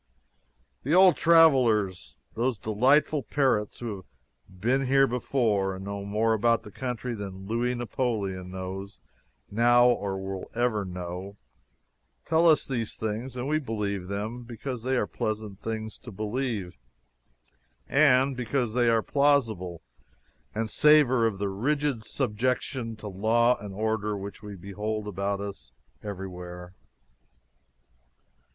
[0.81, 4.05] The Old Travelers those delightful parrots who have
[4.49, 8.97] "been here before" and know more about the country than Louis Napoleon knows
[9.51, 10.15] now or
[10.55, 11.37] ever will know
[12.25, 16.79] tell us these things, and we believe them because they are pleasant things to believe
[17.87, 19.83] and because they are plausible
[20.55, 25.71] and savor of the rigid subjection to law and order which we behold about us
[26.01, 26.73] everywhere.